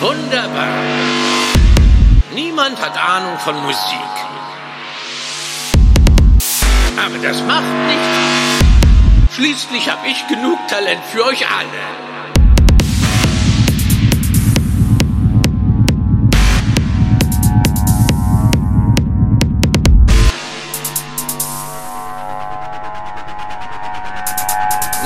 [0.00, 0.66] Wunderbar.
[2.32, 4.14] Niemand hat Ahnung von Musik.
[6.96, 9.34] Aber das macht nichts.
[9.36, 11.68] Schließlich habe ich genug Talent für euch alle.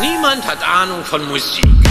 [0.01, 1.84] Niemand hat Ahnung von Musik.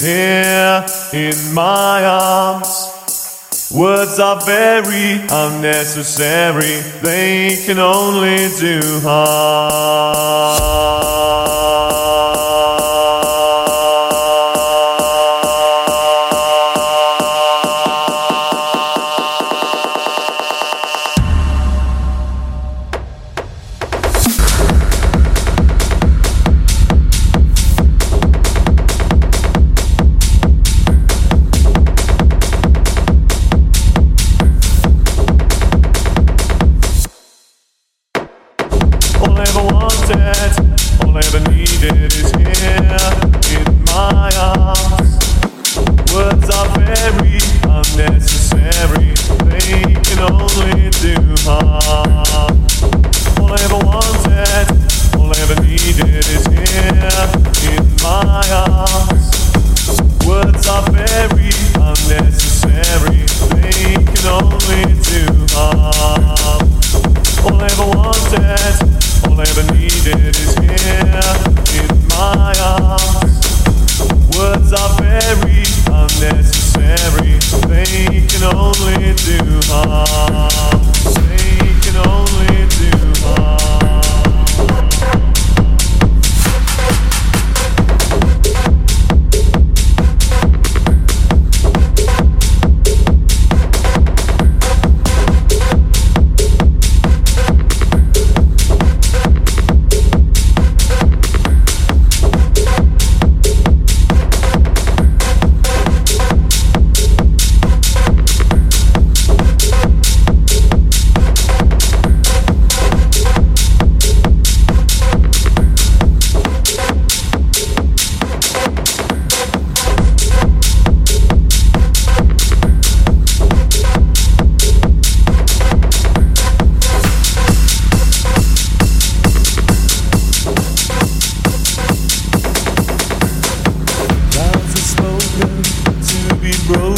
[0.00, 2.94] Here in my arms.
[3.74, 11.07] Words are very unnecessary, they can only do All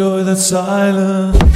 [0.00, 1.49] Enjoy the silence.